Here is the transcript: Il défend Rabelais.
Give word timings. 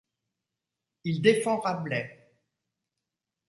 Il 1.03 1.21
défend 1.21 1.59
Rabelais. 1.59 2.33